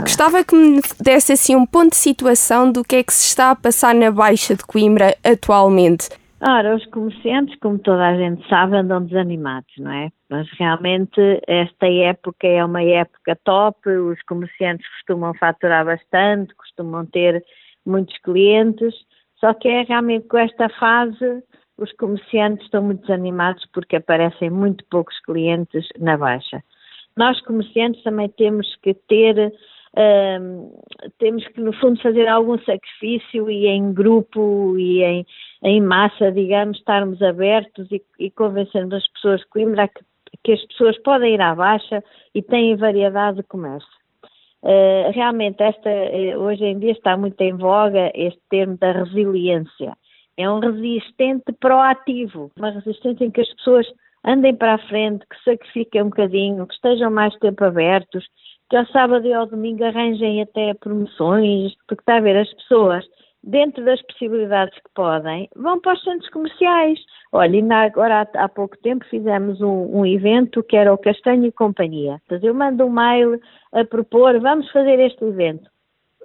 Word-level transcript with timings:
Gostava 0.00 0.44
que 0.44 0.54
me 0.54 0.80
desse 1.00 1.32
assim 1.32 1.54
um 1.56 1.66
ponto 1.66 1.90
de 1.90 1.96
situação 1.96 2.70
do 2.70 2.82
que 2.82 2.96
é 2.96 3.02
que 3.02 3.12
se 3.12 3.26
está 3.26 3.50
a 3.50 3.56
passar 3.56 3.94
na 3.94 4.10
Baixa 4.10 4.54
de 4.54 4.64
Coimbra 4.64 5.14
atualmente. 5.24 6.08
Ora, 6.42 6.74
os 6.74 6.86
comerciantes, 6.86 7.54
como 7.60 7.78
toda 7.78 8.08
a 8.08 8.16
gente 8.16 8.48
sabe, 8.48 8.76
andam 8.76 9.04
desanimados, 9.04 9.72
não 9.78 9.92
é? 9.92 10.08
Mas 10.30 10.48
realmente 10.58 11.20
esta 11.46 11.86
época 11.86 12.46
é 12.46 12.64
uma 12.64 12.82
época 12.82 13.38
top, 13.44 13.88
os 13.90 14.20
comerciantes 14.22 14.86
costumam 14.96 15.34
faturar 15.34 15.84
bastante, 15.84 16.54
costumam 16.54 17.04
ter 17.04 17.44
muitos 17.84 18.16
clientes, 18.18 18.94
só 19.38 19.52
que 19.52 19.68
é 19.68 19.82
realmente 19.82 20.28
com 20.28 20.38
esta 20.38 20.68
fase 20.70 21.42
os 21.76 21.92
comerciantes 21.92 22.64
estão 22.64 22.82
muito 22.82 23.00
desanimados 23.02 23.66
porque 23.72 23.96
aparecem 23.96 24.50
muito 24.50 24.84
poucos 24.90 25.18
clientes 25.20 25.86
na 25.98 26.16
baixa. 26.16 26.62
Nós 27.16 27.40
comerciantes 27.42 28.02
também 28.02 28.28
temos 28.28 28.76
que 28.82 28.94
ter 28.94 29.52
um, 29.96 30.72
temos 31.18 31.46
que, 31.48 31.60
no 31.60 31.72
fundo, 31.72 32.00
fazer 32.00 32.28
algum 32.28 32.58
sacrifício 32.58 33.50
e 33.50 33.66
em 33.66 33.92
grupo 33.92 34.78
e 34.78 35.02
em, 35.02 35.26
em 35.64 35.80
massa, 35.80 36.30
digamos, 36.30 36.78
estarmos 36.78 37.20
abertos 37.20 37.90
e, 37.90 38.00
e 38.18 38.30
convencermos 38.30 38.94
as 38.94 39.08
pessoas 39.08 39.40
de 39.40 39.48
Coimbra 39.48 39.88
que, 39.88 40.04
que 40.44 40.52
as 40.52 40.64
pessoas 40.66 40.96
podem 41.02 41.34
ir 41.34 41.40
à 41.40 41.54
baixa 41.54 42.04
e 42.34 42.42
têm 42.42 42.76
variedade 42.76 43.38
de 43.38 43.42
comércio. 43.42 44.00
Uh, 44.62 45.10
realmente, 45.12 45.62
esta, 45.62 45.88
eh, 45.88 46.36
hoje 46.36 46.62
em 46.64 46.78
dia 46.78 46.92
está 46.92 47.16
muito 47.16 47.40
em 47.40 47.56
voga 47.56 48.12
este 48.14 48.40
termo 48.50 48.76
da 48.76 48.92
resiliência. 48.92 49.96
É 50.36 50.48
um 50.50 50.60
resistente 50.60 51.50
proativo, 51.58 52.52
uma 52.56 52.70
resistência 52.70 53.24
em 53.24 53.30
que 53.30 53.40
as 53.40 53.52
pessoas 53.54 53.86
andem 54.24 54.54
para 54.54 54.74
a 54.74 54.88
frente, 54.88 55.24
que 55.26 55.44
sacrifiquem 55.44 56.02
um 56.02 56.10
bocadinho, 56.10 56.66
que 56.66 56.74
estejam 56.74 57.10
mais 57.10 57.34
tempo 57.36 57.64
abertos, 57.64 58.24
que 58.70 58.76
ao 58.76 58.86
sábado 58.86 59.26
e 59.26 59.34
ao 59.34 59.46
domingo 59.46 59.84
arranjem 59.84 60.40
até 60.40 60.72
promoções, 60.74 61.74
porque 61.88 62.02
está 62.02 62.16
a 62.16 62.20
ver, 62.20 62.36
as 62.36 62.54
pessoas, 62.54 63.04
dentro 63.42 63.84
das 63.84 64.00
possibilidades 64.02 64.74
que 64.76 64.90
podem, 64.94 65.48
vão 65.56 65.80
para 65.80 65.94
os 65.94 66.04
centros 66.04 66.30
comerciais. 66.30 67.00
Olha, 67.32 67.56
ainda 67.56 67.82
agora 67.82 68.22
há, 68.22 68.44
há 68.44 68.48
pouco 68.48 68.78
tempo 68.78 69.04
fizemos 69.06 69.60
um, 69.60 69.98
um, 69.98 70.06
evento 70.06 70.62
que 70.62 70.76
era 70.76 70.94
o 70.94 70.98
Castanho 70.98 71.46
e 71.46 71.52
Companhia. 71.52 72.22
Eu 72.30 72.54
mando 72.54 72.84
um 72.84 72.90
mail 72.90 73.40
a 73.72 73.84
propor, 73.84 74.38
vamos 74.38 74.70
fazer 74.70 75.00
este 75.00 75.24
evento. 75.24 75.68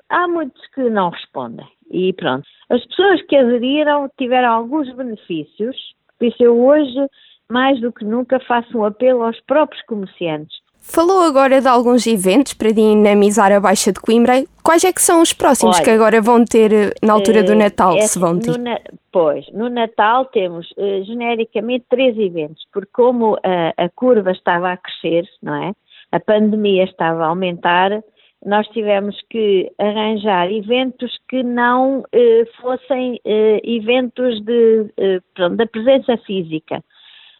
Há 0.09 0.27
muitos 0.27 0.61
que 0.67 0.87
não 0.87 1.09
respondem. 1.09 1.67
E 1.89 2.13
pronto. 2.13 2.45
As 2.69 2.85
pessoas 2.85 3.23
que 3.23 3.35
aderiram 3.35 4.07
tiveram 4.19 4.51
alguns 4.51 4.93
benefícios, 4.95 5.75
por 6.19 6.25
isso 6.27 6.43
eu 6.43 6.63
hoje, 6.63 7.07
mais 7.49 7.81
do 7.81 7.91
que 7.91 8.05
nunca, 8.05 8.39
faço 8.41 8.77
um 8.77 8.85
apelo 8.85 9.23
aos 9.23 9.39
próprios 9.41 9.81
comerciantes 9.85 10.64
Falou 10.87 11.23
agora 11.23 11.59
de 11.59 11.67
alguns 11.67 12.05
eventos 12.05 12.53
para 12.53 12.71
dinamizar 12.71 13.51
a 13.51 13.59
Baixa 13.59 13.91
de 13.91 13.99
Coimbra. 13.99 14.45
Quais 14.63 14.83
é 14.83 14.93
que 14.93 15.01
são 15.01 15.21
os 15.21 15.33
próximos 15.33 15.77
Olha, 15.77 15.83
que 15.83 15.89
agora 15.89 16.21
vão 16.21 16.45
ter 16.45 16.71
eh, 16.71 16.93
na 17.03 17.13
altura 17.13 17.43
do 17.43 17.53
eh, 17.53 17.55
Natal, 17.55 17.97
é, 17.97 18.01
se 18.01 18.19
vão 18.19 18.39
ter? 18.39 18.57
No, 18.57 18.77
pois, 19.11 19.45
no 19.51 19.67
Natal 19.67 20.25
temos 20.25 20.71
uh, 20.77 21.03
genericamente 21.03 21.85
três 21.89 22.17
eventos, 22.17 22.65
porque 22.71 22.91
como 22.93 23.33
uh, 23.33 23.39
a 23.75 23.89
curva 23.95 24.31
estava 24.31 24.71
a 24.71 24.77
crescer, 24.77 25.27
não 25.41 25.55
é? 25.55 25.73
A 26.11 26.19
pandemia 26.19 26.83
estava 26.83 27.25
a 27.25 27.27
aumentar, 27.27 27.91
nós 28.45 28.67
tivemos 28.67 29.19
que 29.29 29.71
arranjar 29.79 30.51
eventos 30.51 31.11
que 31.27 31.41
não 31.43 32.01
uh, 32.01 32.61
fossem 32.61 33.19
eventos 33.63 34.39
de, 34.45 34.85
pronto, 35.33 35.55
da 35.57 35.65
presença 35.65 36.15
física 36.25 36.81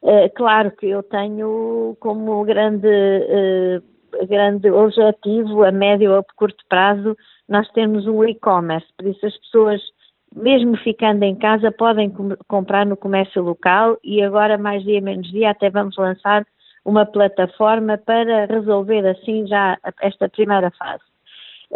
eh, 0.08 0.30
claro 0.30 0.72
que 0.72 0.88
eu 0.88 1.02
tenho 1.02 1.98
como 2.00 2.44
grande, 2.44 2.88
uh, 2.88 4.28
grande 4.28 4.70
objetivo, 4.70 5.64
a 5.64 5.72
médio 5.72 6.14
ou 6.14 6.24
curto 6.36 6.64
prazo, 6.70 7.18
nós 7.50 7.68
temos 7.72 8.06
um 8.06 8.24
e-commerce, 8.24 8.88
por 8.96 9.08
isso 9.08 9.26
as 9.26 9.36
pessoas, 9.40 9.82
mesmo 10.36 10.78
ficando 10.78 11.24
em 11.24 11.36
casa, 11.36 11.72
podem 11.72 12.12
com 12.12 12.36
comprar 12.48 12.86
no 12.86 12.96
comércio 12.96 13.42
local 13.42 13.98
e 14.04 14.22
agora, 14.22 14.60
mais 14.60 14.84
dia 14.84 15.02
menos 15.02 15.28
dia, 15.32 15.50
até 15.50 15.72
vamos 15.72 15.98
lançar 15.98 16.46
uma 16.86 17.06
plataforma 17.06 17.98
para 17.98 18.46
resolver 18.46 19.08
assim 19.08 19.48
já 19.48 19.76
esta 20.02 20.30
primeira 20.30 20.70
fase. 20.70 21.15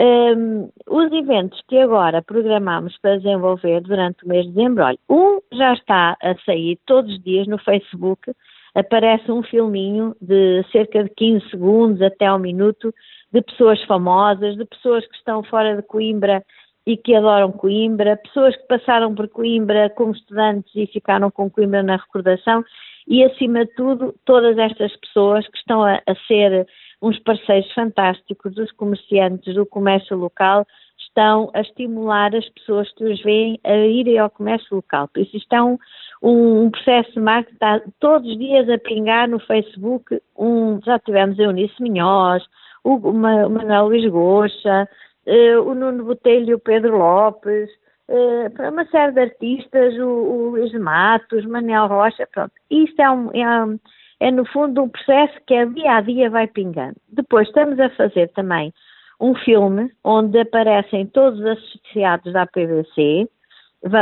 Um, 0.02 0.70
os 0.88 1.12
eventos 1.12 1.62
que 1.68 1.78
agora 1.78 2.22
programamos 2.22 2.98
para 3.00 3.18
desenvolver 3.18 3.82
durante 3.82 4.24
o 4.24 4.30
mês 4.30 4.46
de 4.46 4.54
dezembro, 4.54 4.86
olha, 4.86 4.98
um 5.10 5.42
já 5.52 5.74
está 5.74 6.16
a 6.24 6.36
sair 6.46 6.80
todos 6.86 7.12
os 7.12 7.22
dias 7.22 7.48
no 7.48 7.58
Facebook, 7.58 8.32
aparece 8.74 9.30
um 9.30 9.44
filminho 9.44 10.16
de 10.22 10.64
cerca 10.72 11.04
de 11.04 11.10
15 11.10 11.50
segundos 11.50 12.02
até 12.02 12.28
ao 12.28 12.40
minuto 12.40 12.96
de 13.34 13.42
pessoas 13.42 13.84
famosas, 13.84 14.56
de 14.56 14.64
pessoas 14.64 15.06
que 15.06 15.18
estão 15.18 15.44
fora 15.44 15.76
de 15.76 15.82
Coimbra 15.82 16.46
e 16.88 16.96
que 16.96 17.14
adoram 17.14 17.52
Coimbra, 17.52 18.16
pessoas 18.16 18.56
que 18.56 18.68
passaram 18.68 19.14
por 19.14 19.28
Coimbra 19.28 19.90
como 19.90 20.14
estudantes 20.14 20.74
e 20.76 20.88
ficaram 20.88 21.30
com 21.30 21.50
Coimbra 21.50 21.84
na 21.84 21.98
recordação 21.98 22.64
e, 23.06 23.24
acima 23.24 23.66
de 23.66 23.74
tudo, 23.74 24.16
todas 24.24 24.58
estas 24.58 24.96
pessoas 24.98 25.46
que 25.48 25.58
estão 25.58 25.84
a, 25.84 25.96
a 25.96 26.16
ser 26.28 26.66
uns 27.02 27.18
parceiros 27.20 27.72
fantásticos 27.74 28.54
dos 28.54 28.72
comerciantes 28.74 29.56
do 29.56 29.66
comércio 29.66 30.18
local 30.18 30.66
estão 30.98 31.50
a 31.54 31.62
estimular 31.62 32.36
as 32.36 32.48
pessoas 32.50 32.92
que 32.94 33.04
os 33.04 33.22
veem 33.22 33.60
a 33.64 33.76
irem 33.76 34.20
ao 34.20 34.30
comércio 34.30 34.76
local. 34.76 35.08
Por 35.08 35.22
isso, 35.22 35.38
isto 35.38 35.54
é 35.54 35.62
um, 35.62 35.78
um, 36.22 36.70
processo 36.70 37.12
de 37.14 37.20
marketing 37.20 37.50
que 37.50 37.66
está 37.66 37.82
todos 38.00 38.30
os 38.30 38.38
dias 38.38 38.70
a 38.70 38.78
pingar 38.78 39.28
no 39.28 39.40
Facebook. 39.40 40.22
Um, 40.38 40.80
já 40.84 41.00
tivemos 41.00 41.40
a 41.40 41.44
Eunice 41.44 41.82
Minhoz, 41.82 42.44
o, 42.84 42.96
o 42.96 43.14
Manuel 43.14 43.88
Luís 43.88 44.10
Goxa, 44.10 44.88
uh, 45.26 45.62
o 45.62 45.74
Nuno 45.74 46.06
Botelho 46.06 46.50
e 46.50 46.54
o 46.54 46.60
Pedro 46.60 46.98
Lopes, 46.98 47.70
uh, 48.10 48.70
uma 48.70 48.86
série 48.86 49.14
de 49.14 49.22
artistas, 49.22 49.96
o, 49.98 50.08
o 50.08 50.50
Luís 50.52 50.74
Matos, 50.74 51.46
Manuel 51.46 51.88
Rocha, 51.88 52.28
pronto. 52.31 52.54
Isto 52.70 53.02
é 53.02 53.10
um, 53.10 53.31
é 53.34 53.66
um 53.66 53.80
é 54.19 54.31
no 54.31 54.46
fundo 54.46 54.84
um 54.84 54.90
processo 54.90 55.34
que 55.47 55.53
é 55.53 55.66
dia 55.66 55.97
a 55.97 56.02
dia 56.02 56.30
vai 56.30 56.47
pingando. 56.47 56.96
Depois 57.07 57.47
estamos 57.47 57.80
a 57.80 57.90
fazer 57.91 58.30
também 58.30 58.74
um 59.19 59.35
filme 59.35 59.91
onde 60.03 60.40
aparecem 60.40 61.06
todos 61.07 61.40
os 61.40 61.46
associados 61.46 62.34
da 62.34 62.46
PVC. 62.46 63.28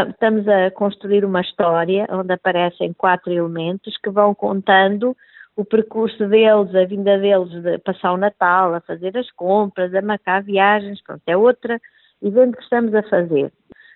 Estamos 0.09 0.47
a 0.47 0.71
construir 0.71 1.23
uma 1.23 1.41
história 1.41 2.07
onde 2.09 2.33
aparecem 2.33 2.93
quatro 2.93 3.31
elementos 3.31 3.95
que 3.97 4.09
vão 4.09 4.33
contando 4.33 5.15
o 5.55 5.65
percurso 5.65 6.27
deles, 6.27 6.73
a 6.75 6.85
vinda 6.85 7.17
deles 7.17 7.49
de 7.49 7.79
passar 7.79 8.13
o 8.13 8.17
Natal, 8.17 8.75
a 8.75 8.81
fazer 8.81 9.17
as 9.17 9.29
compras, 9.31 9.93
a 9.93 10.01
marcar 10.01 10.43
viagens, 10.43 11.01
pronto, 11.01 11.21
é 11.25 11.35
outro 11.35 11.79
evento 12.21 12.57
que 12.57 12.63
estamos 12.63 12.93
a 12.93 13.01
fazer. 13.03 13.51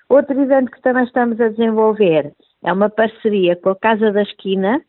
Outro 0.09 0.39
evento 0.39 0.71
que 0.71 0.81
também 0.81 1.03
estamos 1.03 1.39
a 1.39 1.49
desenvolver 1.49 2.33
é 2.63 2.73
uma 2.73 2.89
parceria 2.89 3.55
com 3.55 3.69
a 3.69 3.75
Casa 3.75 4.11
da 4.11 4.23
Esquina, 4.23 4.81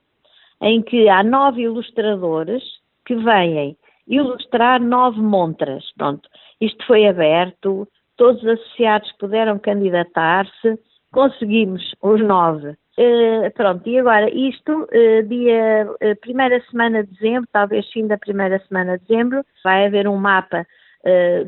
em 0.62 0.81
que 0.81 1.09
há 1.09 1.23
nove 1.23 1.62
ilustradores 1.62 2.62
que 3.05 3.15
vêm 3.17 3.77
ilustrar 4.06 4.81
nove 4.81 5.21
montras. 5.21 5.84
Pronto, 5.97 6.28
isto 6.61 6.87
foi 6.87 7.06
aberto, 7.06 7.87
todos 8.17 8.43
os 8.43 8.49
associados 8.49 9.12
puderam 9.19 9.59
candidatar-se, 9.59 10.78
conseguimos 11.12 11.95
os 12.00 12.21
nove. 12.21 12.77
Uh, 12.99 13.50
pronto, 13.55 13.89
e 13.89 13.99
agora 13.99 14.28
isto, 14.31 14.83
uh, 14.83 15.23
dia 15.27 15.89
uh, 15.91 16.21
primeira 16.21 16.62
semana 16.71 17.03
de 17.03 17.11
dezembro, 17.12 17.49
talvez 17.50 17.91
fim 17.91 18.06
da 18.06 18.19
primeira 18.19 18.62
semana 18.69 18.99
de 18.99 19.06
dezembro, 19.06 19.44
vai 19.65 19.87
haver 19.87 20.06
um 20.09 20.17
mapa 20.17 20.67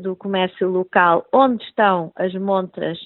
do 0.01 0.17
comércio 0.17 0.67
local 0.67 1.25
onde 1.31 1.63
estão 1.63 2.11
as 2.17 2.33
montras 2.33 2.99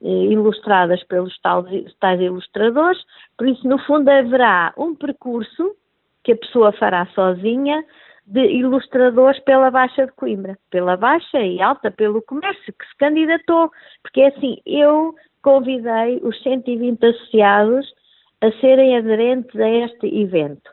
ilustradas 0.00 1.02
pelos 1.04 1.38
tais, 1.40 1.94
tais 1.98 2.20
ilustradores, 2.20 2.98
por 3.36 3.48
isso, 3.48 3.66
no 3.66 3.78
fundo, 3.80 4.08
haverá 4.08 4.72
um 4.76 4.94
percurso 4.94 5.74
que 6.22 6.32
a 6.32 6.36
pessoa 6.36 6.72
fará 6.72 7.06
sozinha 7.14 7.84
de 8.26 8.44
ilustradores 8.44 9.40
pela 9.40 9.70
Baixa 9.70 10.06
de 10.06 10.12
Coimbra, 10.12 10.58
pela 10.70 10.96
Baixa 10.96 11.40
e 11.40 11.60
Alta, 11.62 11.90
pelo 11.90 12.20
comércio 12.22 12.72
que 12.74 12.86
se 12.86 12.96
candidatou, 12.98 13.70
porque 14.02 14.20
é 14.20 14.26
assim, 14.28 14.58
eu 14.66 15.14
convidei 15.42 16.20
os 16.22 16.40
120 16.42 17.04
associados 17.06 17.90
a 18.42 18.52
serem 18.60 18.98
aderentes 18.98 19.58
a 19.58 19.68
este 19.68 20.06
evento. 20.06 20.70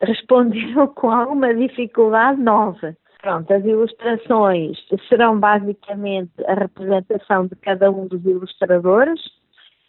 Responderam 0.00 0.86
com 0.96 1.10
alguma 1.10 1.54
dificuldade 1.54 2.40
nova. 2.40 2.96
Pronto, 3.24 3.54
as 3.54 3.64
ilustrações 3.64 4.76
serão 5.08 5.40
basicamente 5.40 6.30
a 6.46 6.52
representação 6.52 7.46
de 7.46 7.56
cada 7.56 7.90
um 7.90 8.06
dos 8.06 8.22
ilustradores. 8.22 9.18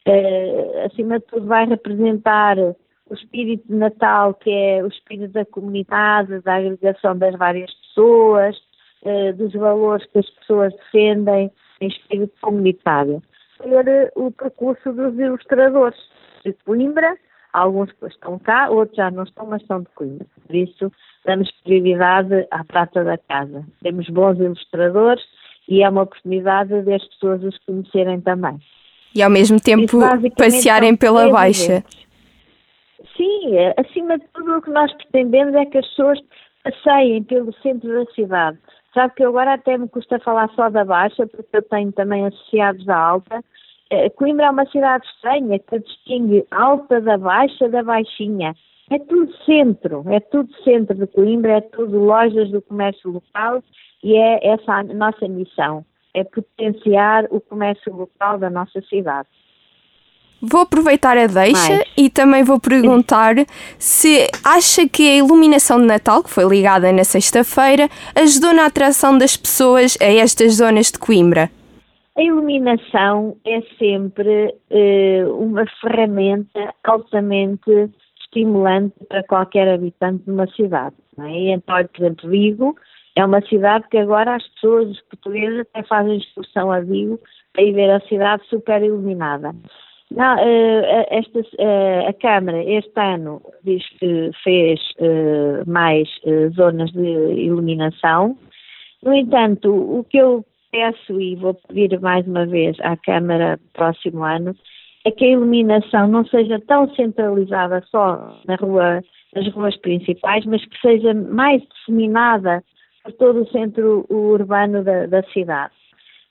Uh, 0.08 0.86
acima 0.86 1.20
de 1.20 1.26
tudo, 1.26 1.46
vai 1.46 1.66
representar 1.66 2.58
o 2.58 3.14
espírito 3.14 3.68
de 3.68 3.76
Natal, 3.76 4.36
que 4.36 4.50
é 4.50 4.82
o 4.82 4.88
espírito 4.88 5.34
da 5.34 5.44
comunidade, 5.44 6.40
da 6.44 6.56
agregação 6.56 7.18
das 7.18 7.36
várias 7.36 7.74
pessoas, 7.74 8.56
uh, 9.02 9.34
dos 9.34 9.52
valores 9.52 10.08
que 10.14 10.20
as 10.20 10.30
pessoas 10.30 10.74
defendem 10.74 11.52
em 11.82 11.88
espírito 11.90 12.34
comunitário. 12.42 13.22
Ser 13.58 14.14
o 14.16 14.32
percurso 14.32 14.94
dos 14.94 15.14
ilustradores 15.20 16.00
de 16.46 16.54
Coimbra 16.66 17.18
Alguns 17.56 17.90
estão 18.06 18.38
cá, 18.38 18.70
outros 18.70 18.98
já 18.98 19.10
não 19.10 19.24
estão, 19.24 19.46
mas 19.46 19.62
estão 19.62 19.80
de 19.80 19.88
Coimbra. 19.96 20.28
Por 20.46 20.54
isso, 20.54 20.92
damos 21.26 21.50
prioridade 21.64 22.46
à 22.52 22.66
prata 22.66 23.02
da 23.02 23.18
casa. 23.18 23.64
Temos 23.82 24.10
bons 24.10 24.38
ilustradores 24.40 25.24
e 25.66 25.82
é 25.82 25.90
uma 25.90 26.02
oportunidade 26.02 26.82
das 26.82 27.02
pessoas 27.08 27.42
os 27.44 27.58
conhecerem 27.60 28.20
também. 28.20 28.60
E 29.16 29.24
ao 29.24 29.30
mesmo 29.30 29.58
tempo 29.58 30.00
passearem 30.38 30.98
pela 30.98 31.30
Baixa. 31.32 31.82
Sim, 33.16 33.56
é, 33.56 33.74
acima 33.78 34.20
de 34.20 34.26
tudo 34.34 34.58
o 34.58 34.62
que 34.62 34.72
nós 34.72 34.92
pretendemos 34.92 35.56
é 35.56 35.66
que 35.66 35.78
as 35.78 35.88
pessoas 35.88 36.20
passeiem 36.62 37.24
pelo 37.24 37.54
centro 37.62 37.88
da 37.88 38.12
cidade. 38.12 38.58
Sabe 38.94 39.14
que 39.16 39.24
agora 39.24 39.54
até 39.54 39.78
me 39.78 39.88
custa 39.88 40.20
falar 40.20 40.50
só 40.56 40.70
da 40.70 40.84
Baixa, 40.84 41.26
porque 41.26 41.56
eu 41.56 41.62
tenho 41.62 41.94
também 41.94 42.26
associados 42.26 42.86
da 42.86 42.98
Alta. 42.98 43.42
É, 43.96 44.10
Coimbra 44.10 44.48
é 44.48 44.50
uma 44.50 44.66
cidade 44.66 45.06
estranha 45.08 45.58
que 45.60 45.80
distingue 45.80 46.46
alta 46.52 47.00
da 47.00 47.18
baixa 47.18 47.70
da 47.70 47.82
baixinha. 47.82 48.54
É 48.92 49.00
tudo 49.00 49.32
centro, 49.46 50.04
é 50.08 50.20
tudo 50.20 50.50
centro 50.64 50.96
de 50.96 51.08
Coimbra, 51.08 51.54
é 51.54 51.62
tudo 51.62 51.98
lojas 51.98 52.52
do 52.52 52.62
comércio 52.62 53.10
local 53.10 53.64
e 54.04 54.16
é 54.16 54.48
essa 54.48 54.74
a 54.74 54.84
nossa 54.84 55.28
missão, 55.28 55.84
é 56.14 56.24
potenciar 56.24 57.26
o 57.32 57.42
comércio 57.42 57.96
local 57.96 58.38
da 58.38 58.50
nossa 58.50 58.80
cidade. 58.82 59.28
Vou 60.42 60.62
aproveitar 60.62 61.18
a 61.18 61.26
deixa 61.26 61.70
Mais. 61.70 61.94
e 61.98 62.10
também 62.10 62.44
vou 62.44 62.60
perguntar 62.60 63.36
se 63.80 64.28
acha 64.44 64.88
que 64.88 65.10
a 65.10 65.16
iluminação 65.16 65.80
de 65.80 65.86
Natal, 65.86 66.22
que 66.22 66.30
foi 66.30 66.44
ligada 66.46 66.92
na 66.92 67.04
sexta-feira, 67.04 67.90
ajudou 68.14 68.54
na 68.54 68.66
atração 68.66 69.18
das 69.18 69.36
pessoas 69.36 69.98
a 70.00 70.06
estas 70.06 70.56
zonas 70.58 70.92
de 70.92 71.00
Coimbra. 71.00 71.50
A 72.18 72.24
iluminação 72.24 73.36
é 73.46 73.62
sempre 73.78 74.56
uh, 74.72 75.38
uma 75.38 75.66
ferramenta 75.82 76.74
altamente 76.86 77.92
estimulante 78.22 78.96
para 79.10 79.22
qualquer 79.24 79.68
habitante 79.68 80.24
de 80.24 80.32
uma 80.32 80.48
cidade. 80.48 80.96
Não 81.18 81.26
é? 81.26 81.52
Então, 81.52 81.76
por 81.86 82.02
exemplo, 82.02 82.30
Vigo 82.30 82.76
é 83.18 83.26
uma 83.26 83.42
cidade 83.42 83.86
que 83.90 83.98
agora 83.98 84.36
as 84.36 84.48
pessoas, 84.54 84.92
os 84.92 85.02
portugueses, 85.02 85.60
até 85.60 85.84
fazem 85.84 86.18
excursão 86.18 86.72
a 86.72 86.80
Vigo 86.80 87.20
para 87.52 87.64
ir 87.64 87.74
ver 87.74 87.90
a 87.90 88.00
cidade 88.02 88.46
super 88.48 88.82
iluminada. 88.82 89.54
Não, 90.10 90.36
uh, 90.36 91.06
esta, 91.10 91.40
uh, 91.40 92.08
a 92.08 92.14
Câmara 92.14 92.64
este 92.64 92.98
ano 92.98 93.42
diz 93.66 93.84
que 94.00 94.32
fez 94.42 94.80
mais 95.68 96.08
zonas 96.56 96.92
de 96.92 97.02
iluminação. 97.02 98.38
No 99.04 99.14
entanto, 99.14 99.70
o 99.70 100.06
que 100.06 100.18
eu 100.18 100.46
peço 100.76 101.22
e 101.22 101.36
vou 101.36 101.54
pedir 101.54 101.98
mais 102.02 102.28
uma 102.28 102.46
vez 102.46 102.76
à 102.82 102.98
Câmara 102.98 103.58
próximo 103.74 104.24
ano 104.26 104.54
é 105.06 105.12
que 105.12 105.24
a 105.24 105.30
iluminação 105.30 106.08
não 106.08 106.26
seja 106.26 106.60
tão 106.68 106.94
centralizada 106.96 107.82
só 107.90 108.42
na 108.46 108.56
rua, 108.56 109.02
nas 109.34 109.48
ruas 109.54 109.78
principais, 109.78 110.44
mas 110.46 110.66
que 110.66 110.78
seja 110.82 111.14
mais 111.14 111.62
disseminada 111.62 112.62
por 113.04 113.14
todo 113.14 113.44
o 113.44 113.52
centro 113.52 114.06
urbano 114.10 114.84
da, 114.84 115.06
da 115.06 115.24
cidade. 115.32 115.74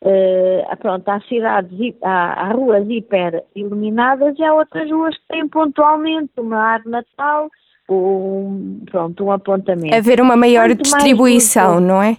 Uh, 0.02 0.76
pronto, 0.76 1.08
há 1.08 1.20
cidades, 1.20 1.94
há, 2.02 2.48
há, 2.48 2.52
ruas 2.52 2.86
hiper 2.86 3.42
iluminadas 3.56 4.38
e 4.38 4.44
há 4.44 4.52
outras 4.52 4.90
ruas 4.90 5.16
que 5.16 5.28
têm 5.28 5.48
pontualmente 5.48 6.32
uma 6.36 6.58
árvore 6.58 6.90
natal 6.90 7.48
ou 7.88 8.48
um, 8.48 8.82
pronto, 8.90 9.24
um 9.24 9.32
apontamento. 9.32 9.94
Haver 9.94 10.20
uma 10.20 10.36
maior 10.36 10.68
Quanto 10.68 10.82
distribuição, 10.82 11.80
não 11.80 12.02
é? 12.02 12.18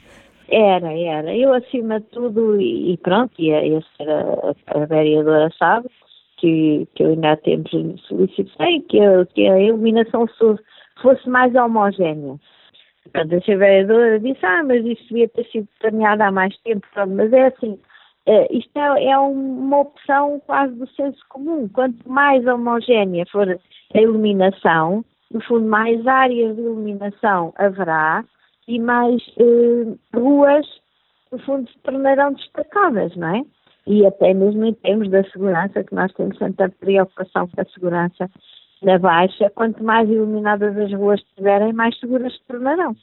Era, 0.50 0.94
era. 0.94 1.36
Eu 1.36 1.54
acima 1.54 2.00
de 2.00 2.06
tudo, 2.08 2.60
e, 2.62 2.98
pronto, 2.98 3.34
e 3.40 3.52
a, 3.52 3.60
a, 3.60 4.82
a 4.82 4.86
vereadora 4.86 5.50
sabe, 5.58 5.90
que, 6.38 6.88
que 6.94 7.04
eu 7.04 7.10
ainda 7.10 7.32
há 7.32 7.38
tempos 7.38 7.72
solicitei 8.08 8.82
que, 8.82 9.00
que 9.34 9.48
a 9.48 9.60
iluminação 9.60 10.28
fosse 11.02 11.30
mais 11.30 11.56
homogénea. 11.56 12.36
Portanto, 13.04 13.52
a 13.52 13.56
vereadora 13.56 14.20
disse, 14.20 14.46
ah, 14.46 14.64
mas 14.64 14.86
isto 14.86 15.08
devia 15.10 15.30
ter 15.30 15.46
sido 15.46 15.68
planeado 15.80 16.24
há 16.24 16.32
mais 16.32 16.56
tempo, 16.60 16.86
mas 17.08 17.32
é 17.34 17.48
assim, 17.48 17.80
uh, 18.28 18.48
isto 18.50 18.78
é, 18.78 19.06
é, 19.06 19.18
uma 19.18 19.80
opção 19.80 20.42
quase 20.46 20.76
do 20.76 20.88
senso 20.90 21.24
comum. 21.30 21.68
Quanto 21.70 22.10
mais 22.10 22.46
homogénea 22.46 23.26
for 23.32 23.48
a 23.94 24.02
iluminação, 24.02 25.06
no 25.32 25.42
fundo, 25.42 25.68
mais 25.68 26.06
áreas 26.06 26.56
de 26.56 26.62
iluminação 26.62 27.54
haverá 27.58 28.24
e 28.68 28.80
mais 28.80 29.22
uh, 29.38 29.98
ruas, 30.14 30.66
no 31.32 31.40
fundo, 31.40 31.70
se 31.70 31.78
tornarão 31.80 32.34
destacadas, 32.34 33.16
não 33.16 33.36
é? 33.36 33.44
E 33.88 34.06
até 34.06 34.34
mesmo 34.34 34.66
em 34.66 34.74
termos 34.74 35.10
da 35.10 35.24
segurança, 35.26 35.84
que 35.84 35.94
nós 35.94 36.12
temos 36.14 36.38
tanta 36.38 36.70
preocupação 36.70 37.48
com 37.48 37.62
a 37.62 37.66
segurança 37.66 38.30
na 38.82 38.98
Baixa, 38.98 39.50
quanto 39.52 39.84
mais 39.84 40.10
iluminadas 40.10 40.78
as 40.78 40.92
ruas 40.94 41.20
estiverem, 41.22 41.74
mais 41.74 41.98
seguras 42.00 42.34
se 42.34 42.42
tornarão. 42.48 42.96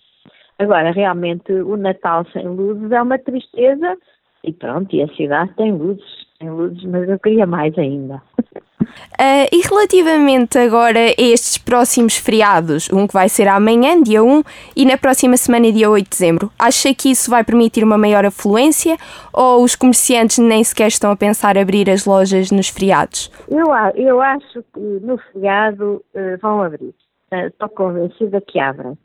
Agora, 0.58 0.90
realmente, 0.90 1.52
o 1.52 1.76
Natal 1.76 2.24
sem 2.32 2.46
luzes 2.46 2.90
é 2.90 3.00
uma 3.00 3.18
tristeza 3.18 3.96
e 4.44 4.52
pronto, 4.52 4.94
e 4.94 5.02
a 5.02 5.08
cidade 5.08 5.54
tem 5.54 5.72
luzes, 5.72 6.26
tem 6.38 6.50
luzes, 6.50 6.82
mas 6.84 7.08
eu 7.08 7.18
queria 7.18 7.46
mais 7.46 7.76
ainda. 7.78 8.20
Uh, 8.82 9.46
e 9.52 9.60
relativamente 9.68 10.58
agora 10.58 10.98
a 10.98 11.14
estes 11.16 11.58
próximos 11.58 12.16
feriados, 12.16 12.88
um 12.92 13.06
que 13.06 13.12
vai 13.12 13.28
ser 13.28 13.48
amanhã, 13.48 14.02
dia 14.02 14.22
1, 14.22 14.42
e 14.76 14.84
na 14.84 14.96
próxima 14.96 15.36
semana, 15.36 15.70
dia 15.72 15.90
8 15.90 16.04
de 16.04 16.10
dezembro, 16.10 16.50
acha 16.58 16.94
que 16.94 17.10
isso 17.10 17.30
vai 17.30 17.44
permitir 17.44 17.84
uma 17.84 17.98
maior 17.98 18.24
afluência 18.24 18.96
ou 19.32 19.62
os 19.62 19.76
comerciantes 19.76 20.38
nem 20.38 20.62
sequer 20.64 20.88
estão 20.88 21.10
a 21.10 21.16
pensar 21.16 21.56
abrir 21.56 21.88
as 21.88 22.04
lojas 22.04 22.50
nos 22.50 22.68
feriados? 22.68 23.30
Eu, 23.48 23.66
eu 23.94 24.20
acho 24.20 24.62
que 24.74 24.80
no 24.80 25.18
feriado 25.18 26.02
uh, 26.14 26.38
vão 26.40 26.62
abrir. 26.62 26.94
Uh, 27.32 27.46
estou 27.46 27.68
convencida 27.68 28.40
que 28.40 28.58
abrem. 28.58 28.96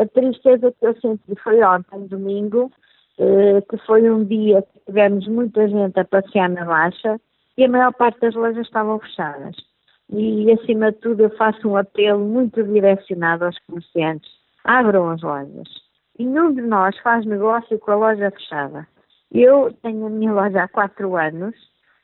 a 0.00 0.06
tristeza 0.12 0.72
que 0.72 0.86
eu 0.86 0.94
senti 1.00 1.34
foi 1.42 1.62
ontem, 1.62 2.06
domingo, 2.08 2.70
que 3.68 3.76
foi 3.86 4.08
um 4.10 4.24
dia 4.24 4.62
que 4.62 4.80
tivemos 4.86 5.26
muita 5.26 5.68
gente 5.68 5.98
a 5.98 6.04
passear 6.04 6.48
na 6.48 6.64
Baixa 6.64 7.20
e 7.58 7.64
a 7.64 7.68
maior 7.68 7.92
parte 7.92 8.20
das 8.20 8.34
lojas 8.36 8.64
estavam 8.64 9.00
fechadas. 9.00 9.56
E, 10.10 10.50
acima 10.52 10.92
de 10.92 10.98
tudo, 10.98 11.24
eu 11.24 11.36
faço 11.36 11.68
um 11.68 11.76
apelo 11.76 12.24
muito 12.24 12.62
direcionado 12.62 13.44
aos 13.44 13.58
comerciantes. 13.66 14.30
Abram 14.64 15.10
as 15.10 15.20
lojas. 15.20 15.68
E 16.18 16.24
nenhum 16.24 16.54
de 16.54 16.62
nós 16.62 16.96
faz 17.00 17.26
negócio 17.26 17.76
com 17.80 17.90
a 17.90 17.96
loja 17.96 18.30
fechada. 18.30 18.86
Eu 19.32 19.76
tenho 19.82 20.06
a 20.06 20.10
minha 20.10 20.32
loja 20.32 20.62
há 20.62 20.68
quatro 20.68 21.16
anos, 21.16 21.54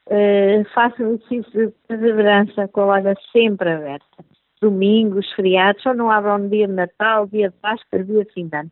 uh, 0.09 0.65
faço 0.75 1.03
um 1.03 1.15
exercício 1.15 1.69
de 1.69 1.75
perseverança 1.87 2.69
com 2.69 2.81
a 2.83 2.97
loja 2.97 3.15
sempre 3.33 3.71
aberta. 3.71 4.25
Domingos, 4.61 5.31
feriados, 5.33 5.83
só 5.83 5.95
não 5.95 6.11
abram 6.11 6.39
no 6.39 6.49
dia 6.49 6.67
de 6.67 6.73
Natal, 6.73 7.29
dia 7.29 7.49
de 7.49 7.57
Páscoa, 7.57 8.03
dia 8.03 8.25
de 8.25 8.33
fim 8.33 8.49
de 8.49 8.57
ano. 8.57 8.71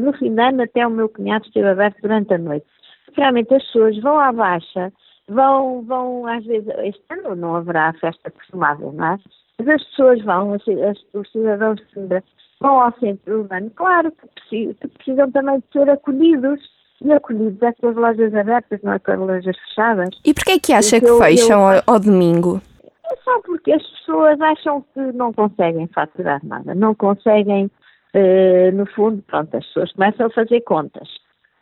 no 0.00 0.12
fim 0.12 0.34
de 0.34 0.40
ano 0.40 0.62
até 0.62 0.86
o 0.86 0.90
meu 0.90 1.08
cunhado 1.08 1.46
esteve 1.46 1.68
aberto 1.68 2.00
durante 2.00 2.32
a 2.32 2.38
noite. 2.38 2.66
Realmente 3.12 3.54
as 3.54 3.64
pessoas 3.64 3.98
vão 3.98 4.18
à 4.18 4.32
baixa 4.32 4.92
vão, 5.28 5.82
vão 5.82 6.26
às 6.26 6.44
vezes, 6.44 6.68
este 6.78 7.04
ano 7.10 7.34
não 7.34 7.56
haverá 7.56 7.92
festa 7.94 8.30
costumada, 8.30 8.90
não 8.92 9.06
é? 9.06 9.18
Mas 9.58 9.68
as 9.68 9.84
pessoas 9.84 10.22
vão, 10.22 10.54
as, 10.54 10.62
os 11.14 11.30
cidadãos 11.30 11.76
de 11.76 11.94
Sintra 11.94 12.24
vão 12.60 12.80
ao 12.80 12.92
centro 12.98 13.40
urbano, 13.40 13.70
claro 13.74 14.12
que 14.12 14.26
precisam, 14.28 14.74
que 14.74 14.88
precisam 14.88 15.30
também 15.30 15.58
de 15.58 15.64
ser 15.72 15.88
acolhidos 15.90 16.60
e 17.02 17.12
acolhidos 17.12 17.60
é 17.62 17.72
com 17.72 17.88
as 17.88 17.96
lojas 17.96 18.34
abertas, 18.34 18.80
não 18.82 18.92
é 18.92 18.98
com 18.98 19.12
as 19.12 19.18
lojas 19.18 19.56
fechadas. 19.58 20.08
E 20.24 20.32
porquê 20.32 20.52
é 20.52 20.58
que 20.58 20.72
acha 20.72 21.00
que 21.00 21.06
eu, 21.06 21.18
fecham 21.18 21.60
eu, 21.60 21.82
ao, 21.86 21.94
ao 21.94 22.00
domingo? 22.00 22.60
É 23.10 23.16
só 23.16 23.40
porque 23.42 23.72
as 23.72 23.82
pessoas 23.82 24.40
acham 24.40 24.84
que 24.94 25.00
não 25.12 25.32
conseguem 25.32 25.86
faturar 25.88 26.40
nada, 26.44 26.74
não 26.74 26.94
conseguem, 26.94 27.66
uh, 27.66 28.72
no 28.74 28.86
fundo, 28.86 29.22
pronto, 29.26 29.54
as 29.56 29.66
pessoas 29.66 29.92
começam 29.92 30.26
a 30.26 30.30
fazer 30.30 30.60
contas. 30.62 31.08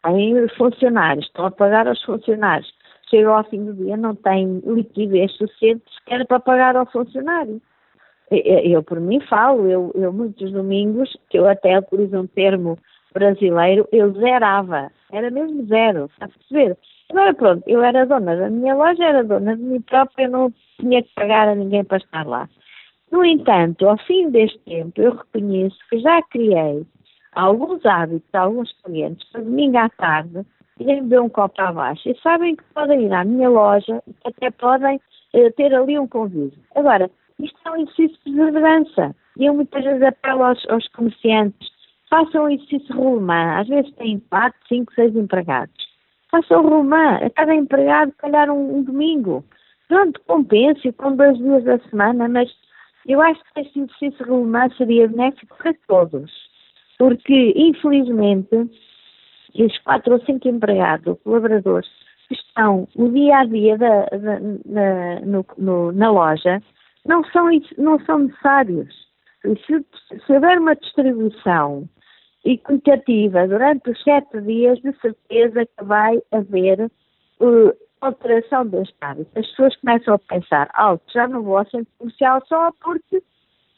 Têm 0.05 0.49
funcionários, 0.57 1.27
estão 1.27 1.47
a 1.47 1.51
pagar 1.51 1.89
aos 1.89 2.03
funcionários, 2.03 2.73
chega 3.13 3.29
ao 3.29 3.45
fim 3.45 3.65
do 3.65 3.75
dia 3.75 3.97
não 3.97 4.15
tem 4.15 4.63
liquidez 4.65 5.33
suficiente 5.33 5.85
sequer 5.99 6.27
para 6.27 6.41
pagar 6.41 6.77
ao 6.77 6.87
funcionário. 6.87 7.61
Eu, 8.31 8.59
eu 8.61 8.83
por 8.83 8.99
mim 8.99 9.21
falo, 9.21 9.69
eu, 9.69 9.93
eu, 9.95 10.11
muitos 10.13 10.51
domingos, 10.51 11.15
que 11.29 11.39
eu 11.39 11.47
até 11.47 11.79
utilizo 11.79 12.19
um 12.19 12.27
termo 12.27 12.79
brasileiro, 13.13 13.87
eu 13.93 14.11
zerava, 14.13 14.91
era 15.13 15.31
mesmo 15.31 15.67
zero, 15.67 16.07
está 16.07 16.25
a 16.25 16.29
perceber? 16.29 16.79
Agora 17.11 17.35
pronto, 17.35 17.63
eu 17.67 17.83
era 17.83 18.07
dona 18.07 18.35
da 18.35 18.49
minha 18.49 18.75
loja, 18.75 19.05
era 19.05 19.23
dona 19.23 19.55
de 19.55 19.63
mim 19.63 19.83
própria, 19.83 20.25
eu 20.25 20.31
não 20.31 20.55
tinha 20.81 21.03
que 21.03 21.13
pagar 21.15 21.49
a 21.49 21.55
ninguém 21.55 21.85
para 21.85 21.99
estar 21.99 22.27
lá. 22.27 22.49
No 23.11 23.23
entanto, 23.23 23.87
ao 23.87 23.99
fim 23.99 24.31
deste 24.31 24.59
tempo, 24.61 24.99
eu 24.99 25.15
reconheço 25.15 25.77
que 25.91 25.99
já 25.99 26.23
criei 26.23 26.87
alguns 27.35 27.85
hábitos, 27.85 28.35
alguns 28.35 28.73
clientes, 28.83 29.29
para 29.31 29.43
domingo 29.43 29.77
à 29.77 29.91
tarde, 29.91 30.47
irem 30.81 31.03
beber 31.03 31.21
um 31.21 31.29
copo 31.29 31.61
abaixo 31.61 32.09
e 32.09 32.19
sabem 32.21 32.57
que 32.57 32.65
podem 32.75 33.07
ir 33.07 33.13
à 33.13 33.25
minha 33.25 33.49
loja, 33.49 34.03
até 34.25 34.51
podem 34.51 34.97
uh, 35.35 35.53
ter 35.57 35.75
ali 35.75 35.99
um 35.99 36.09
convívio. 36.09 36.59
Agora, 36.75 37.11
isto 37.39 37.59
é 37.65 37.71
um 37.71 37.77
exercício 37.77 38.19
de 38.25 38.33
perseverança. 38.33 39.17
E 39.39 39.47
eu 39.47 39.55
muitas 39.55 39.83
vezes 39.85 40.03
apelo 40.03 40.45
aos, 40.45 40.69
aos 40.69 40.87
comerciantes, 40.89 41.71
façam 42.09 42.45
um 42.45 42.51
exercício 42.51 42.95
romã, 42.95 43.61
às 43.61 43.69
vezes 43.69 43.93
têm 43.95 44.21
4, 44.29 44.59
5, 44.69 44.95
6 44.95 45.17
empregados. 45.17 45.75
Façam 46.31 46.63
romã, 46.63 47.17
a 47.17 47.31
cada 47.31 47.55
empregado, 47.55 48.13
calhar 48.19 48.51
um, 48.51 48.77
um 48.77 48.83
domingo. 48.83 49.45
pronto, 49.89 50.21
compense 50.27 50.93
com 50.93 51.17
dois 51.17 51.37
dias 51.39 51.65
da 51.65 51.79
semana, 51.91 52.29
mas 52.29 52.51
eu 53.07 53.21
acho 53.21 53.41
que 53.53 53.61
este 53.61 53.81
exercício 53.81 54.25
regular 54.25 54.71
seria 54.77 55.09
benéfico 55.09 55.57
para 55.57 55.75
todos, 55.89 56.31
porque, 56.99 57.53
infelizmente, 57.57 58.71
os 59.55 59.79
quatro 59.79 60.15
ou 60.15 60.21
cinco 60.21 60.49
empregados 60.49 61.19
colaboradores 61.23 61.89
que 62.29 62.35
estão 62.35 62.89
o 62.97 63.09
dia 63.11 63.39
a 63.39 63.45
dia 63.45 63.77
da, 63.77 64.07
da, 64.07 64.41
na, 64.65 65.21
no, 65.21 65.47
no, 65.59 65.93
na 65.93 66.11
loja 66.11 66.63
não 67.07 67.25
são, 67.25 67.49
não 67.79 67.99
são 68.05 68.21
necessários. 68.21 68.89
Se, 69.43 69.85
se 70.25 70.33
houver 70.33 70.59
uma 70.59 70.77
distribuição 70.77 71.89
equitativa 72.45 73.47
durante 73.47 73.91
os 73.91 74.03
sete 74.03 74.41
dias, 74.41 74.79
de 74.81 74.93
certeza 75.01 75.67
que 75.67 75.85
vai 75.85 76.21
haver 76.33 76.91
uh, 77.41 77.73
alteração 78.01 78.67
deste 78.67 78.95
hábito. 79.01 79.31
As 79.39 79.47
pessoas 79.49 79.77
começam 79.77 80.15
a 80.15 80.19
pensar, 80.19 80.69
alto, 80.75 81.05
já 81.13 81.27
não 81.29 81.43
vou 81.43 81.59
ao 81.59 81.67
centro 81.67 81.93
comercial 81.99 82.43
só 82.47 82.73
porque 82.81 83.23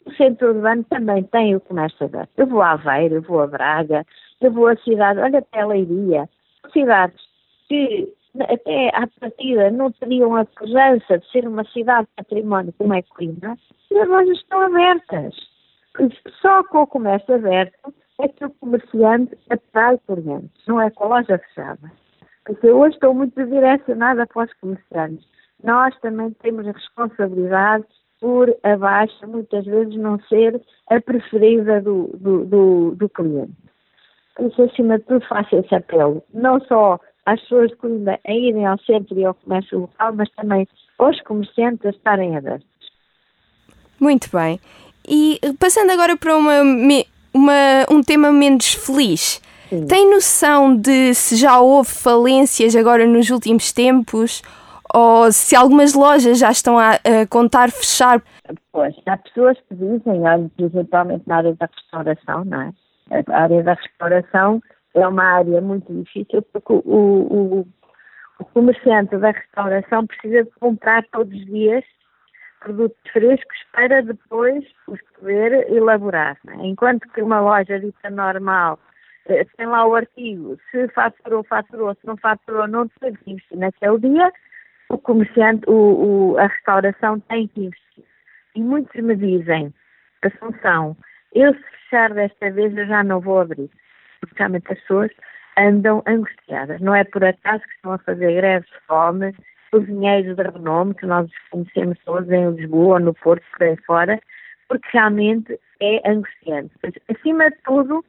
o 0.06 0.12
centro 0.12 0.48
urbano 0.48 0.84
também 0.84 1.22
tem 1.24 1.54
o 1.54 1.60
comércio 1.60 2.06
aberto. 2.06 2.30
Eu 2.36 2.46
vou 2.46 2.62
a 2.62 2.72
Aveiro, 2.72 3.16
eu 3.16 3.22
vou 3.22 3.40
a 3.40 3.46
Braga, 3.46 4.04
eu 4.40 4.52
vou 4.52 4.68
a 4.68 4.76
cidade, 4.76 5.20
olha 5.20 5.38
até 5.38 5.60
a 5.60 5.66
Leiria, 5.66 6.28
cidades 6.72 7.20
que 7.68 8.12
até 8.40 8.88
à 8.88 9.06
partida 9.20 9.70
não 9.70 9.92
teriam 9.92 10.34
a 10.36 10.44
presença 10.44 11.18
de 11.18 11.30
ser 11.30 11.46
uma 11.46 11.64
cidade 11.64 12.08
de 12.08 12.24
património 12.24 12.74
como 12.76 12.94
é 12.94 13.02
Coimbra, 13.02 13.56
e 13.90 13.98
as 13.98 14.08
lojas 14.08 14.36
estão 14.38 14.60
abertas. 14.60 15.34
Só 16.40 16.64
com 16.64 16.82
o 16.82 16.86
comércio 16.86 17.34
aberto 17.34 17.94
é 18.20 18.28
que 18.28 18.44
o 18.44 18.50
comerciante 18.50 19.36
atrai 19.48 19.98
clientes, 20.06 20.66
não 20.66 20.80
é 20.80 20.90
com 20.90 21.04
a 21.04 21.18
loja 21.18 21.38
fechada. 21.38 21.92
Porque 22.44 22.66
eu 22.66 22.78
hoje 22.78 22.94
estou 22.94 23.14
muito 23.14 23.42
direcionada 23.46 24.26
para 24.26 24.44
os 24.44 24.52
comerciantes. 24.54 25.26
Nós 25.62 25.98
também 26.00 26.30
temos 26.42 26.66
a 26.66 26.72
responsabilidade 26.72 27.86
por 28.20 28.54
a 28.62 28.76
baixa, 28.76 29.26
muitas 29.26 29.64
vezes, 29.64 29.96
não 29.96 30.18
ser 30.20 30.60
a 30.88 31.00
preferida 31.00 31.80
do, 31.80 32.10
do, 32.14 32.44
do, 32.44 32.94
do 32.96 33.08
cliente. 33.08 33.52
Isso, 34.40 34.62
acima 34.62 34.98
de 34.98 35.04
tudo, 35.04 35.24
faço 35.26 35.56
esse 35.56 35.74
apelo. 35.74 36.22
Não 36.32 36.60
só 36.60 36.98
às 37.26 37.40
pessoas 37.42 37.70
de 37.70 37.76
Coimbra 37.76 38.18
a 38.26 38.32
irem 38.32 38.66
ao 38.66 38.78
centro 38.80 39.18
e 39.18 39.24
ao 39.24 39.34
comércio 39.34 39.80
local, 39.80 40.12
mas 40.14 40.30
também 40.30 40.68
aos 40.98 41.20
comerciantes 41.22 41.86
a 41.86 41.90
estarem 41.90 42.36
abertos. 42.36 42.66
Muito 43.98 44.28
bem. 44.32 44.60
E 45.06 45.38
passando 45.58 45.90
agora 45.90 46.16
para 46.16 46.36
uma, 46.36 46.62
uma, 47.32 47.86
um 47.90 48.02
tema 48.02 48.32
menos 48.32 48.74
feliz. 48.74 49.40
Sim. 49.68 49.86
Tem 49.86 50.10
noção 50.10 50.76
de 50.76 51.14
se 51.14 51.36
já 51.36 51.60
houve 51.60 51.90
falências 51.90 52.76
agora 52.76 53.06
nos 53.06 53.30
últimos 53.30 53.72
tempos 53.72 54.42
ou 54.92 55.32
se 55.32 55.56
algumas 55.56 55.94
lojas 55.94 56.38
já 56.38 56.50
estão 56.50 56.78
a, 56.78 56.92
a 56.92 57.26
contar 57.28 57.70
fechar? 57.70 58.22
Pois, 58.70 58.94
há 59.06 59.16
pessoas 59.16 59.58
que 59.68 59.74
dizem, 59.74 60.22
principalmente 60.56 61.24
na 61.26 61.36
área 61.36 61.54
da 61.54 61.68
restauração, 61.74 62.44
não 62.44 62.60
é? 62.60 62.72
A 63.10 63.42
área 63.42 63.62
da 63.62 63.74
restauração 63.74 64.62
é 64.94 65.06
uma 65.06 65.24
área 65.24 65.60
muito 65.60 65.92
difícil 65.92 66.42
porque 66.52 66.72
o, 66.72 66.80
o, 66.84 67.66
o 68.38 68.44
comerciante 68.46 69.16
da 69.18 69.30
restauração 69.30 70.06
precisa 70.06 70.44
de 70.44 70.50
comprar 70.52 71.04
todos 71.12 71.34
os 71.34 71.46
dias 71.46 71.84
produtos 72.60 72.98
frescos 73.12 73.58
para 73.72 74.02
depois 74.02 74.64
os 74.88 74.98
poder 75.18 75.70
elaborar. 75.70 76.38
É? 76.48 76.66
Enquanto 76.66 77.06
que 77.10 77.20
uma 77.20 77.40
loja 77.40 77.78
dita 77.78 78.08
normal 78.08 78.78
eh, 79.26 79.44
tem 79.56 79.66
lá 79.66 79.86
o 79.86 79.94
artigo, 79.94 80.56
se 80.70 80.88
faturou, 80.88 81.44
faturou, 81.44 81.94
se 81.94 82.06
não 82.06 82.16
faturou, 82.16 82.66
não 82.66 82.88
tem 82.88 83.12
que 83.14 83.32
investir 83.32 83.58
naquele 83.58 83.98
dia, 83.98 84.32
o 84.88 84.96
comerciante, 84.96 85.68
o, 85.68 86.32
o, 86.32 86.38
a 86.38 86.46
restauração 86.46 87.20
tem 87.20 87.48
que 87.48 87.66
investir. 87.66 88.04
E 88.54 88.62
muitos 88.62 88.94
me 89.02 89.14
dizem, 89.14 89.74
Assunção, 90.22 90.96
eu 91.34 91.52
se 91.54 91.62
fechar 91.62 92.14
desta 92.14 92.50
vez 92.50 92.76
eu 92.76 92.86
já 92.86 93.02
não 93.02 93.20
vou 93.20 93.40
abrir. 93.40 93.70
Porque 94.20 94.36
realmente 94.38 94.72
as 94.72 94.80
pessoas 94.80 95.10
andam 95.58 96.02
angustiadas. 96.06 96.80
Não 96.80 96.94
é 96.94 97.04
por 97.04 97.24
acaso 97.24 97.62
que 97.64 97.74
estão 97.74 97.92
a 97.92 97.98
fazer 97.98 98.34
greves 98.34 98.68
de 98.68 98.80
fome, 98.86 99.34
cozinheiros 99.70 100.36
de 100.36 100.42
renome, 100.42 100.94
que 100.94 101.06
nós 101.06 101.30
conhecemos 101.50 101.98
todos 102.04 102.30
em 102.30 102.50
Lisboa, 102.52 103.00
no 103.00 103.14
Porto, 103.14 103.44
por 103.56 103.66
aí 103.66 103.76
fora, 103.84 104.20
porque 104.68 104.88
realmente 104.92 105.58
é 105.80 106.08
angustiante. 106.08 106.72
Mas, 106.82 106.94
acima 107.08 107.50
de 107.50 107.56
tudo, 107.64 108.04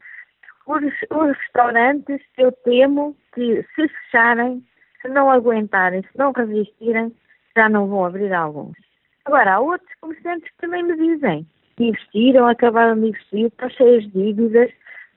os, 0.67 0.83
os 0.83 1.37
restaurantes, 1.37 2.21
eu 2.37 2.51
temo 2.63 3.15
que 3.33 3.63
se 3.75 3.87
fecharem, 3.87 4.63
se 5.01 5.07
não 5.09 5.29
aguentarem, 5.29 6.01
se 6.01 6.17
não 6.17 6.31
resistirem, 6.31 7.13
já 7.55 7.69
não 7.69 7.87
vão 7.87 8.05
abrir 8.05 8.33
alguns. 8.33 8.77
Agora, 9.25 9.55
há 9.55 9.59
outros 9.59 9.89
comerciantes 9.99 10.49
que 10.49 10.57
também 10.57 10.83
me 10.83 10.95
dizem 10.95 11.47
investiram, 11.83 12.47
acabaram 12.47 12.99
de 12.99 13.09
investir, 13.09 13.47
estão 13.47 13.69
cheios 13.69 14.03
de 14.05 14.11
dívidas, 14.11 14.71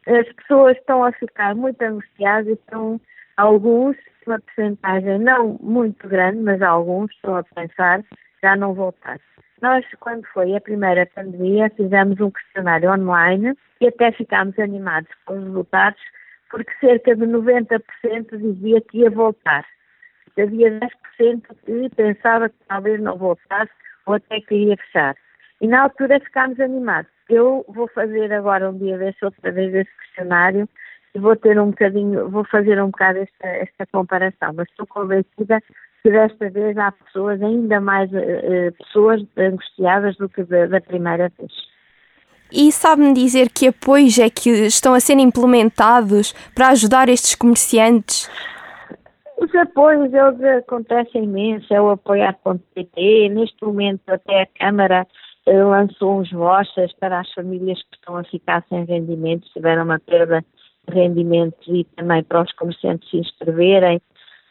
as 0.06 0.32
pessoas 0.32 0.76
estão 0.76 1.04
a 1.04 1.12
ficar 1.12 1.54
muito 1.54 1.80
angustiadas 1.82 2.48
e 2.48 2.52
estão 2.52 3.00
Alguns, 3.38 3.96
uma 4.26 4.40
porcentagem 4.40 5.20
não 5.20 5.56
muito 5.62 6.08
grande, 6.08 6.40
mas 6.40 6.60
alguns 6.60 7.08
estão 7.12 7.36
a 7.36 7.44
pensar 7.44 8.02
já 8.42 8.56
não 8.56 8.74
voltar. 8.74 9.20
Nós, 9.62 9.84
quando 10.00 10.26
foi 10.26 10.56
a 10.56 10.60
primeira 10.60 11.06
pandemia, 11.06 11.70
fizemos 11.70 12.20
um 12.20 12.32
questionário 12.32 12.90
online 12.90 13.56
e 13.80 13.86
até 13.86 14.10
ficámos 14.10 14.58
animados 14.58 15.08
com 15.24 15.38
os 15.38 15.44
resultados, 15.44 16.00
porque 16.50 16.72
cerca 16.80 17.14
de 17.14 17.26
90% 17.26 17.80
dizia 18.36 18.80
que 18.80 18.98
ia 18.98 19.10
voltar. 19.10 19.64
Havia 20.36 20.80
10% 20.80 21.42
que 21.64 21.94
pensava 21.94 22.48
que 22.48 22.56
talvez 22.66 23.00
não 23.00 23.16
voltasse 23.16 23.70
ou 24.04 24.14
até 24.14 24.40
que 24.40 24.54
ia 24.56 24.76
fechar. 24.78 25.16
E 25.60 25.66
na 25.66 25.82
altura 25.82 26.20
ficámos 26.20 26.58
animados. 26.60 27.10
Eu 27.28 27.64
vou 27.68 27.88
fazer 27.88 28.32
agora 28.32 28.70
um 28.70 28.78
dia 28.78 28.96
desse, 28.96 29.24
outra 29.24 29.50
vez 29.50 29.74
esse 29.74 29.90
questionário 29.98 30.68
vou 31.18 31.36
ter 31.36 31.58
um 31.60 31.70
bocadinho, 31.70 32.28
vou 32.28 32.44
fazer 32.44 32.80
um 32.82 32.86
bocado 32.86 33.18
esta, 33.18 33.46
esta 33.46 33.86
comparação, 33.92 34.52
mas 34.54 34.68
estou 34.68 34.86
convencida 34.86 35.60
que 36.02 36.10
desta 36.10 36.50
vez 36.50 36.76
há 36.78 36.92
pessoas, 36.92 37.42
ainda 37.42 37.80
mais 37.80 38.10
uh, 38.12 38.72
pessoas 38.78 39.22
angustiadas 39.36 40.16
do 40.16 40.28
que 40.28 40.42
da, 40.44 40.66
da 40.66 40.80
primeira 40.80 41.30
vez. 41.38 41.52
E 42.50 42.72
sabe-me 42.72 43.12
dizer 43.12 43.50
que 43.50 43.68
apoios 43.68 44.18
é 44.18 44.30
que 44.30 44.48
estão 44.66 44.94
a 44.94 45.00
ser 45.00 45.18
implementados 45.18 46.32
para 46.54 46.68
ajudar 46.68 47.08
estes 47.08 47.34
comerciantes? 47.34 48.30
Os 49.36 49.54
apoios, 49.54 50.12
eles 50.12 50.42
acontecem 50.58 51.24
imenso, 51.24 51.72
é 51.72 51.80
o 51.80 51.90
apoiar.pt, 51.90 53.28
neste 53.28 53.62
momento 53.62 54.08
até 54.08 54.42
a 54.42 54.46
Câmara 54.46 55.06
eh, 55.06 55.27
lançou 55.52 56.20
uns 56.20 56.30
vouchers 56.30 56.92
para 56.94 57.20
as 57.20 57.32
famílias 57.32 57.82
que 57.82 57.96
estão 57.96 58.16
a 58.16 58.24
ficar 58.24 58.64
sem 58.68 58.84
rendimentos, 58.84 59.50
tiveram 59.50 59.84
uma 59.84 59.98
perda 59.98 60.44
rendimentos 60.88 61.66
e 61.68 61.84
também 61.96 62.22
para 62.24 62.42
os 62.42 62.52
comerciantes 62.52 63.08
se 63.10 63.18
inscreverem, 63.18 64.00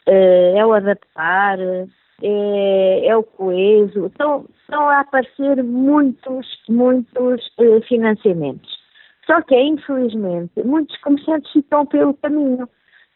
eh, 0.06 0.54
é 0.58 0.66
o 0.66 0.74
adaptar, 0.74 1.60
é, 1.60 3.08
é 3.08 3.16
o 3.16 3.24
coeso, 3.24 4.08
estão, 4.08 4.46
estão 4.62 4.88
a 4.90 5.02
aparecer 5.02 5.64
muitos, 5.64 6.48
muitos 6.70 7.52
eh, 7.60 7.82
financiamentos. 7.82 8.78
Só 9.26 9.42
que, 9.42 9.56
infelizmente, 9.56 10.64
muitos 10.64 10.98
comerciantes 11.02 11.52
ficam 11.52 11.86
pelo 11.86 12.14
caminho, 12.16 12.70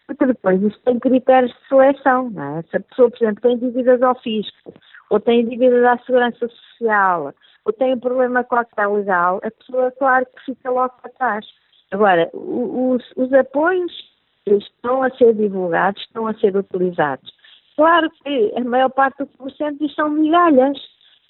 porque 0.06 0.26
depois 0.26 0.62
isto 0.62 0.80
tem 0.84 1.00
critérios 1.00 1.52
de 1.54 1.68
seleção, 1.70 2.30
não 2.30 2.58
é? 2.58 2.62
Se 2.64 2.78
a 2.78 2.80
pessoa, 2.82 3.10
por 3.10 3.24
exemplo, 3.24 3.42
tem 3.42 3.58
dívidas 3.58 4.02
ao 4.02 4.20
fisco, 4.20 4.74
ou 5.10 5.20
tem 5.20 5.48
dívidas 5.48 5.84
à 5.86 5.98
segurança 6.00 6.48
social, 6.48 7.34
ou 7.66 7.74
tem 7.74 7.94
um 7.94 8.00
problema 8.00 8.44
com 8.44 8.56
a 8.56 8.88
legal, 8.88 9.40
a 9.44 9.52
pessoa, 9.52 9.92
claro, 9.92 10.26
que 10.26 10.46
fica 10.46 10.70
logo 10.70 10.94
para 11.02 11.12
trás. 11.12 11.46
Agora, 11.92 12.30
os, 12.34 13.04
os 13.16 13.32
apoios 13.34 13.92
estão 14.48 15.04
a 15.04 15.10
ser 15.12 15.34
divulgados, 15.36 16.02
estão 16.02 16.28
a 16.28 16.34
ser 16.36 16.56
utilizados. 16.56 17.32
Claro 17.76 18.10
que 18.24 18.54
a 18.56 18.64
maior 18.64 18.90
parte 18.90 19.20
do 19.20 19.28
comerciante 19.38 19.94
são 19.94 20.10
migalhas, 20.10 20.78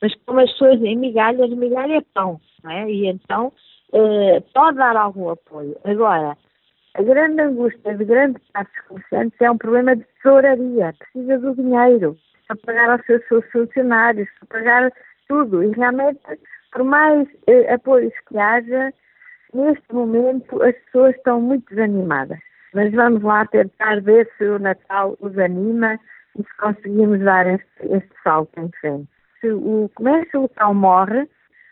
mas 0.02 0.14
como 0.26 0.40
as 0.40 0.52
pessoas 0.52 0.80
dizem 0.80 0.98
migalhas, 0.98 1.50
migalha 1.52 1.98
é 1.98 2.02
pão, 2.14 2.40
não 2.64 2.72
é? 2.72 2.90
E 2.90 3.08
então 3.08 3.52
eh, 3.94 4.42
pode 4.54 4.78
dar 4.78 4.96
algum 4.96 5.30
apoio. 5.30 5.78
Agora, 5.84 6.38
a 6.94 7.02
grande 7.02 7.42
angústia 7.42 7.96
de 7.96 8.06
grande 8.06 8.40
parte 8.54 8.72
dos 8.72 8.88
comerciantes 8.88 9.42
é 9.42 9.52
um 9.52 9.58
problema 9.58 9.96
de 9.96 10.04
tesouraria, 10.04 10.94
precisa 10.98 11.40
do 11.40 11.56
dinheiro 11.56 12.18
para 12.48 12.58
pagar 12.58 12.90
aos 12.92 13.06
seus, 13.06 13.26
seus 13.28 13.46
funcionários, 13.52 14.28
para 14.40 14.60
pagar 14.60 14.92
tudo. 15.32 15.64
E 15.64 15.72
realmente, 15.72 16.20
por 16.72 16.84
mais 16.84 17.28
eh, 17.48 17.74
apoios 17.74 18.14
que 18.28 18.38
haja, 18.38 18.94
Neste 19.54 19.94
momento 19.94 20.64
as 20.64 20.76
pessoas 20.86 21.14
estão 21.16 21.42
muito 21.42 21.70
desanimadas, 21.70 22.40
mas 22.74 22.94
vamos 22.94 23.22
lá 23.22 23.46
tentar 23.48 24.02
ver 24.02 24.30
se 24.38 24.46
o 24.46 24.60
Natal 24.60 25.18
os 25.20 25.38
anima 25.38 26.00
e 26.38 26.44
se 26.44 26.58
conseguimos 26.58 27.20
dar 27.20 27.46
este, 27.48 27.66
este 27.82 28.10
salto 28.24 28.58
em 28.58 28.72
frente. 28.80 29.10
Se 29.42 29.52
o 29.52 29.92
comércio 29.96 30.44
local 30.44 30.74
morre, 30.74 31.28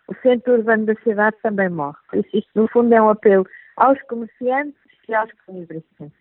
o 0.10 0.16
centro 0.16 0.56
urbano 0.56 0.88
da 0.88 0.96
cidade 0.96 1.38
também 1.42 1.70
morre. 1.70 1.98
Por 2.10 2.20
isso, 2.20 2.38
isto 2.38 2.50
no 2.56 2.68
fundo 2.68 2.94
é 2.94 3.02
um 3.02 3.10
apelo 3.10 3.48
aos 3.78 4.02
comerciantes 4.04 4.76
e 5.08 5.14
aos 5.14 5.32
comunistas. 5.46 6.12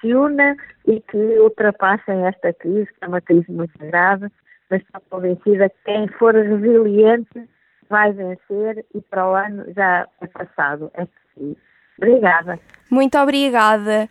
Se 0.00 0.12
unam 0.12 0.56
e 0.88 1.00
que 1.00 1.38
ultrapassem 1.38 2.26
esta 2.26 2.52
crise, 2.54 2.86
que 2.86 3.04
é 3.04 3.06
uma 3.06 3.20
crise 3.20 3.50
muito 3.52 3.78
grave, 3.78 4.26
mas 4.70 4.82
estou 4.82 5.00
convencida 5.10 5.68
que 5.68 5.76
quem 5.84 6.08
for 6.08 6.34
resiliente 6.34 7.48
vai 7.88 8.12
vencer 8.12 8.84
e 8.94 9.00
para 9.02 9.28
o 9.28 9.34
ano 9.34 9.72
já 9.74 10.08
é 10.20 10.26
passado. 10.26 10.90
É 10.94 11.06
possível. 11.06 11.56
Obrigada. 11.98 12.58
Muito 12.90 13.16
obrigada. 13.18 14.08